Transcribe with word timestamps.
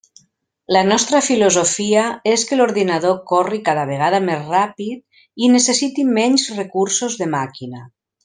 La 0.75 0.79
nostra 0.85 1.19
filosofia 1.25 2.05
és 2.31 2.45
que 2.51 2.57
l'ordinador 2.57 3.13
corri 3.33 3.61
cada 3.69 3.83
vegada 3.91 4.23
més 4.31 4.41
ràpid 4.55 5.45
i 5.49 5.53
necessiti 5.57 6.07
menys 6.17 6.49
recursos 6.63 7.21
de 7.23 7.29
màquina. 7.37 7.85